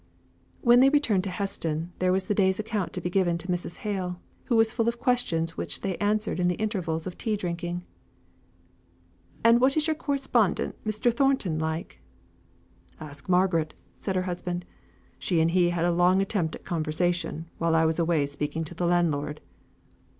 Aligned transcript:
When 0.61 0.79
they 0.79 0.89
returned 0.89 1.23
to 1.25 1.29
Heston, 1.29 1.91
there 1.99 2.11
was 2.11 2.25
the 2.25 2.33
day's 2.33 2.57
account 2.57 2.91
to 2.93 3.01
be 3.01 3.11
given 3.11 3.37
to 3.37 3.47
Mrs. 3.47 3.77
Hale, 3.85 4.19
who 4.45 4.55
was 4.55 4.73
full 4.73 4.87
of 4.89 4.99
questions, 4.99 5.57
which 5.57 5.81
they 5.81 5.95
answered 5.97 6.39
in 6.39 6.47
the 6.47 6.55
intervals 6.55 7.05
of 7.05 7.19
tea 7.19 7.35
drinking. 7.37 7.83
"And 9.43 9.61
what 9.61 9.77
is 9.77 9.85
your 9.85 9.95
correspondent, 9.95 10.75
Mr. 10.83 11.13
Thornton, 11.13 11.59
like?" 11.59 12.01
"Ask 12.99 13.29
Margaret," 13.29 13.75
said 13.99 14.15
her 14.15 14.23
husband. 14.23 14.65
"She 15.19 15.39
and 15.39 15.51
he 15.51 15.69
had 15.69 15.85
a 15.85 15.91
long 15.91 16.19
attempt 16.19 16.55
at 16.55 16.65
conversation, 16.65 17.45
while 17.59 17.75
I 17.75 17.85
was 17.85 17.99
away 17.99 18.25
speaking 18.25 18.63
to 18.63 18.73
the 18.73 18.87
landlord." 18.87 19.39